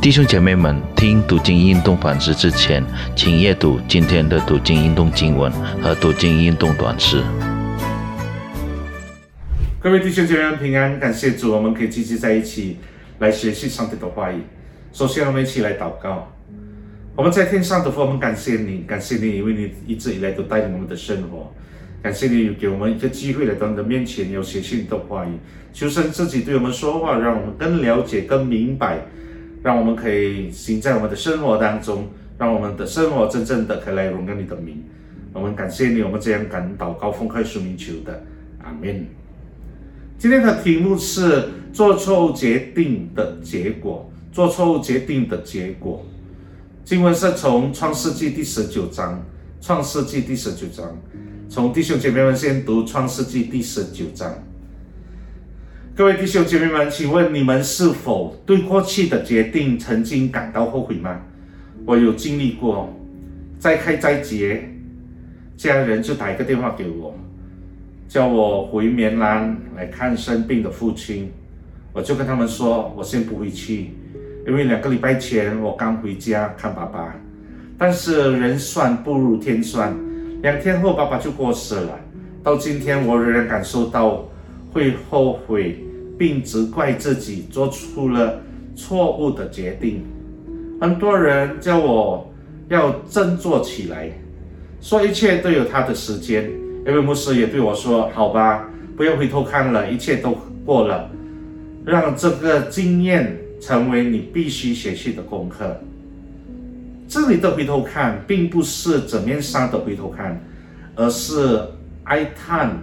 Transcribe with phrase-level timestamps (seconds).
[0.00, 2.84] 弟兄姐妹们，听读经运动反思之前，
[3.16, 5.50] 请阅读今天的读经运动经文
[5.82, 7.22] 和读经运动短诗。
[9.80, 12.76] 各位弟兄姐妹们平安，感谢主，我们可以聚集在一起
[13.18, 14.42] 来学习上帝的话语。
[14.92, 16.32] 首先，我们一起来祷告。
[17.16, 21.52] 我们在天上的父，我们感谢你，感谢你，因为你一直以来都带领我们的生活。
[22.02, 25.30] 感谢你给我们一个机会来到你的面前，有学习你的话语。
[25.72, 29.00] 求神自己对我们说话，让我们更了解、更明白。
[29.62, 34.82] 让我们可以行在我们的生活当中，让我们的生活真正的可以来荣耀你的名。
[35.32, 38.22] 我们感谢你，我们这样感祷高奉快书名求的，
[38.62, 39.06] 阿门。
[40.18, 46.04] 今天的题目是做错误决定的结果，做错误决定的结果。
[46.84, 49.22] 经文是从创世纪第十九章，
[49.60, 50.96] 创世纪第十九章，
[51.50, 54.32] 从弟兄姐妹们先读创世纪第十九章。
[55.96, 61.22] 各位弟兄姐妹们，请问你们是否对过去的决定曾经感到后悔吗？
[61.86, 62.94] 我有经历过，
[63.58, 64.62] 再开再结，
[65.56, 67.14] 家人就打一个电话给我，
[68.06, 71.32] 叫我回棉兰来看生病的父亲。
[71.94, 73.92] 我就跟他们说，我先不回去，
[74.46, 77.14] 因为两个礼拜前我刚回家看爸爸。
[77.78, 79.96] 但是人算不如天算，
[80.42, 81.98] 两天后爸爸就过世了。
[82.42, 84.28] 到今天，我仍然感受到
[84.74, 85.84] 会后悔。
[86.18, 88.40] 并责怪自己做出了
[88.74, 90.04] 错误的决定。
[90.80, 92.32] 很多人叫我
[92.68, 94.10] 要振作起来，
[94.80, 96.50] 说一切都有他的时间。
[96.86, 101.10] 因为牧师也对我说：“好吧，不要回头看了，一切都过了，
[101.84, 105.76] 让这个经验成为你必须学习的功课。”
[107.08, 110.40] 这里的回头看，并不是纸面上的回头看，
[110.94, 111.60] 而是
[112.04, 112.76] 哀叹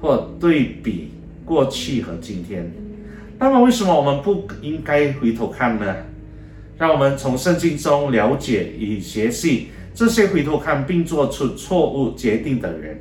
[0.00, 1.10] 或对比。
[1.46, 2.70] 过去和今天，
[3.38, 5.94] 那么为什么我们不应该回头看呢？
[6.76, 12.98] 让我们从圣经中了解与学习这些回头看并做出错误决定的人。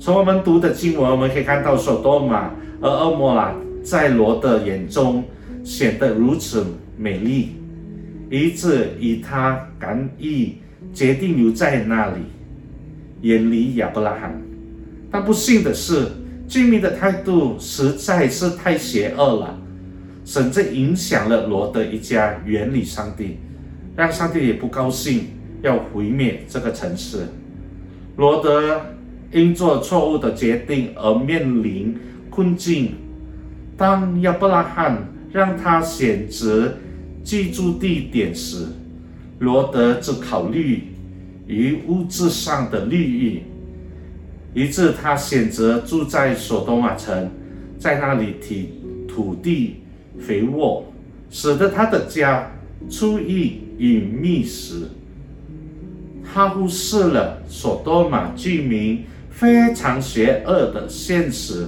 [0.00, 5.22] 从我们读的经文，我们可以看到，索多玛和恶摩拉在罗的眼中
[5.62, 6.64] 显得如此
[6.96, 7.50] 美丽，
[8.30, 10.54] 以致以他敢意
[10.94, 12.22] 决定留在那里，
[13.20, 14.40] 远离亚伯拉罕。
[15.10, 16.06] 但不幸的是。
[16.50, 19.56] 居民的态度实在是太邪恶了，
[20.24, 23.36] 甚至影响了罗德一家远离上帝，
[23.94, 25.26] 让上帝也不高兴，
[25.62, 27.28] 要毁灭这个城市。
[28.16, 28.80] 罗德
[29.30, 31.96] 因做错误的决定而面临
[32.28, 32.94] 困境。
[33.76, 36.74] 当亚伯拉罕让他选择
[37.22, 38.66] 居住地点时，
[39.38, 40.88] 罗德只考虑
[41.46, 43.42] 于物质上的利益。
[44.52, 47.30] 于是他选择住在索多玛城，
[47.78, 48.74] 在那里体
[49.06, 49.82] 土地
[50.18, 50.84] 肥沃，
[51.30, 52.50] 使得他的家
[52.88, 54.88] 出于隐秘时，
[56.32, 61.66] 他忽视了索多玛居民非常邪恶的现实。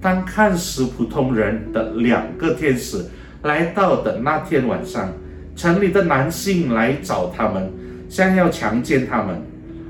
[0.00, 3.04] 当看似普通人的两个天使
[3.44, 5.12] 来到的那天晚上，
[5.54, 7.70] 城里的男性来找他们，
[8.08, 9.40] 想要强奸他们。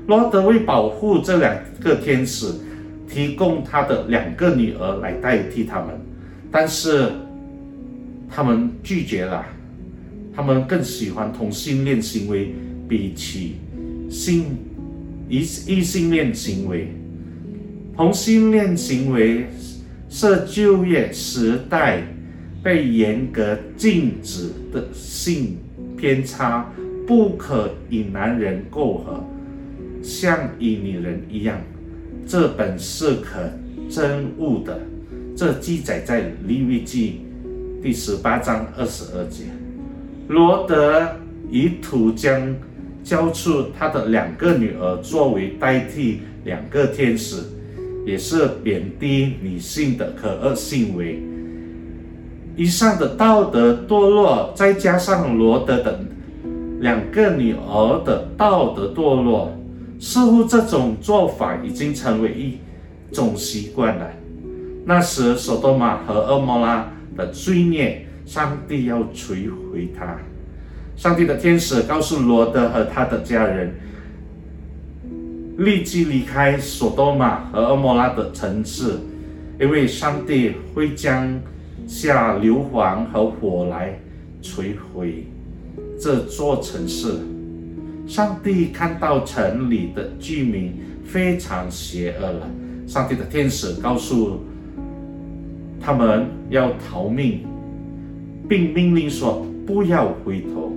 [0.07, 2.47] 罗德为保护这两个天使，
[3.07, 5.99] 提供他的两个女儿来代替他们，
[6.51, 7.11] 但是
[8.29, 9.45] 他们拒绝了。
[10.35, 12.53] 他们更喜欢同性恋行为，
[12.89, 13.57] 比起
[14.09, 14.45] 性
[15.29, 15.37] 异
[15.67, 16.87] 异性恋行为。
[17.95, 19.45] 同性恋行为
[20.09, 22.01] 是就业时代
[22.63, 25.55] 被严格禁止的性
[25.95, 26.67] 偏差，
[27.05, 29.23] 不可与男人媾合。
[30.03, 31.57] 像与女人一样，
[32.27, 33.39] 这本是可
[33.89, 34.77] 真物的。
[35.35, 37.21] 这记载在利未记
[37.81, 39.45] 第十八章二十二节。
[40.27, 41.09] 罗德
[41.49, 42.53] 以土将
[43.01, 47.37] 交出他的两个女儿作为代替两个天使，
[48.05, 51.23] 也是贬低女性的可恶行为。
[52.55, 55.99] 以上的道德堕落，再加上罗德的
[56.81, 59.51] 两个女儿的道德堕落。
[60.03, 62.57] 似乎这种做法已经成为一
[63.13, 64.05] 种习惯了。
[64.85, 70.19] 那时，索多玛和恶摩拉的罪孽，上帝要摧毁他。
[70.97, 73.73] 上帝的天使告诉罗德和他的家人，
[75.57, 78.99] 立即离开索多玛和恶摩拉的城市，
[79.57, 81.39] 因为上帝会将
[81.87, 83.97] 下硫磺和火来
[84.41, 85.27] 摧毁
[85.97, 87.07] 这座城市。
[88.05, 90.73] 上帝看到城里的居民
[91.05, 92.49] 非常邪恶了，
[92.85, 94.43] 上帝的天使告诉
[95.79, 97.45] 他们要逃命，
[98.47, 100.71] 并命令说不要回头。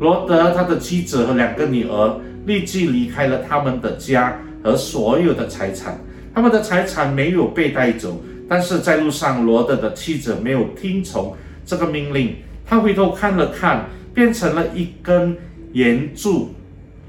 [0.00, 5.98] 罗德他的妻子和两个女儿立即离开了他们的家和所有的财产。
[6.34, 11.34] 他们的财产没有被带走，但是在路上，罗德的妻子没有听从
[11.66, 12.36] 这个命令。
[12.64, 15.36] 他回头看了看，变成了一根
[15.72, 16.50] 援助。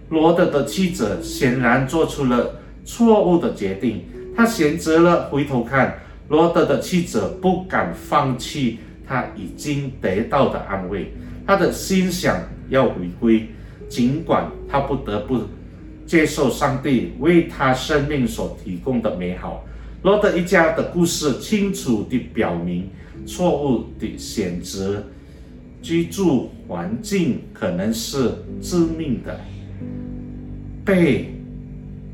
[0.09, 4.03] 罗德的妻子显然做出了错误的决定，
[4.35, 5.99] 他选择了回头看。
[6.29, 8.77] 罗德的妻子不敢放弃
[9.07, 11.11] 他已经得到的安慰，
[11.45, 12.39] 他的心想
[12.69, 13.47] 要回归，
[13.87, 15.41] 尽管他不得不
[16.05, 19.65] 接受上帝为他生命所提供的美好。
[20.03, 22.89] 罗德一家的故事清楚地表明，
[23.25, 25.03] 错误的选择
[25.81, 28.31] 居住环境可能是
[28.61, 29.39] 致命的。
[30.85, 31.33] 被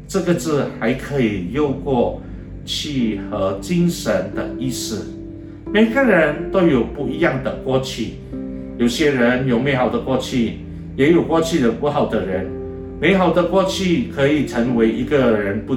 [0.08, 2.22] 这个字还可以用过
[2.66, 5.12] 气和精神的意思。
[5.74, 8.16] 每个人都有不一样的过去，
[8.78, 10.54] 有些人有美好的过去，
[10.96, 12.46] 也有过去的不好的人。
[13.02, 15.76] 美好的过去可以成为一个人不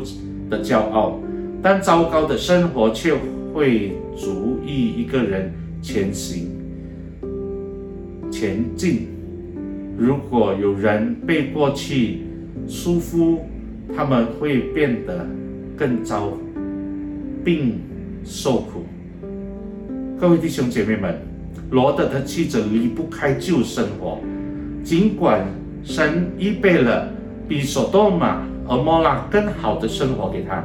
[0.50, 1.18] 的骄傲，
[1.62, 3.12] 但糟糕的生活却
[3.52, 5.52] 会足以一个人
[5.82, 6.48] 前行
[8.38, 9.08] 前进。
[9.98, 12.20] 如果有人被过去，
[12.68, 13.40] 疏忽，
[13.96, 15.26] 他们会变得
[15.76, 16.34] 更糟，
[17.44, 17.80] 并
[18.22, 18.84] 受苦。
[20.20, 21.18] 各位弟兄姐妹们，
[21.72, 24.20] 罗德的妻子离不开旧生活，
[24.84, 25.44] 尽管
[25.82, 27.12] 神预备了
[27.48, 30.62] 比索多玛和摩拉更好的生活给他，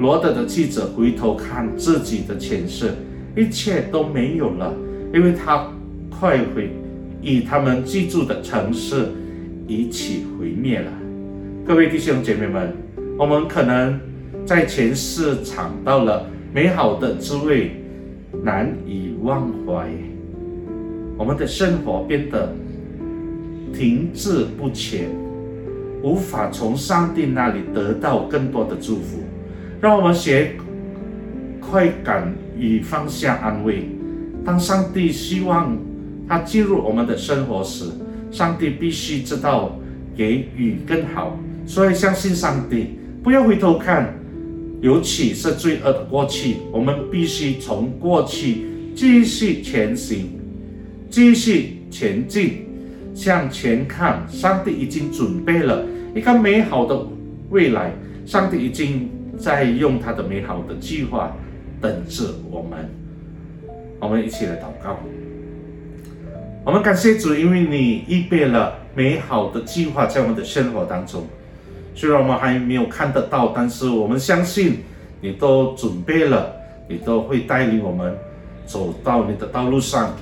[0.00, 2.90] 罗德的妻子回头看自己的前世，
[3.36, 4.74] 一切都没有了，
[5.14, 5.64] 因为他
[6.22, 6.70] 快会
[7.20, 9.08] 与他们居住的城市
[9.66, 10.88] 一起毁灭了。
[11.66, 12.72] 各位弟兄姐妹们，
[13.18, 13.98] 我们可能
[14.46, 17.72] 在前世尝到了美好的滋味，
[18.44, 19.90] 难以忘怀。
[21.18, 22.54] 我们的生活变得
[23.74, 25.10] 停滞不前，
[26.04, 29.18] 无法从上帝那里得到更多的祝福。
[29.80, 30.52] 让我们学
[31.60, 33.88] 快感与放下安慰。
[34.44, 35.76] 当上帝希望
[36.28, 37.84] 他进入我们的生活时，
[38.30, 39.78] 上帝必须知道
[40.16, 41.38] 给予更好。
[41.66, 44.14] 所以，相信上帝，不要回头看，
[44.80, 46.56] 尤其是罪恶的过去。
[46.72, 50.30] 我们必须从过去继续前行，
[51.08, 52.66] 继续前进，
[53.14, 54.26] 向前看。
[54.28, 57.06] 上帝已经准备了一个美好的
[57.50, 57.92] 未来，
[58.26, 59.08] 上帝已经
[59.38, 61.36] 在用他的美好的计划
[61.80, 62.88] 等着我们。
[64.00, 64.98] 我们一起来祷告。
[66.64, 71.26] 我们感谢主，因为你预备了美好的计划在我们的生活当中。
[71.92, 74.78] 虽然我们还没有看得到，但是我们相信
[75.20, 76.54] 你都准备了，
[76.88, 78.16] 你都会带领我们
[78.64, 80.14] 走到你的道路上，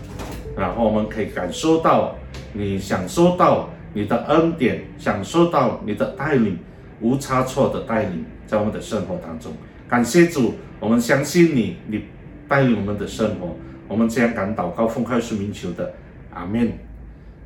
[0.56, 2.16] 然后我们可以感受到
[2.54, 6.58] 你享受到你的恩典，享受到你的带领，
[7.02, 9.52] 无差错的带领在我们的生活当中。
[9.86, 12.04] 感谢主，我们相信你，你
[12.48, 13.54] 带领我们的生活，
[13.86, 15.92] 我们这样敢祷告，奉靠是名求的，
[16.32, 16.72] 阿门。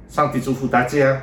[0.08, 1.20] 上帝祝福大家。